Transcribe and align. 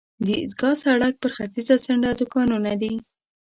د 0.25 0.27
عیدګاه 0.39 0.75
سړک 0.83 1.13
پر 1.21 1.31
ختیځه 1.37 1.75
څنډه 1.85 2.11
دوکانونه 2.19 2.71
دي. 2.81 2.93